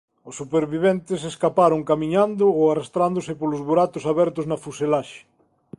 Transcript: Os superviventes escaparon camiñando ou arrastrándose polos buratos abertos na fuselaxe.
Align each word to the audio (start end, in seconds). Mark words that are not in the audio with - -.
Os 0.29 0.35
superviventes 0.41 1.21
escaparon 1.31 1.81
camiñando 1.89 2.45
ou 2.59 2.65
arrastrándose 2.69 3.33
polos 3.39 3.61
buratos 3.69 4.03
abertos 4.11 4.45
na 4.47 4.61
fuselaxe. 4.63 5.19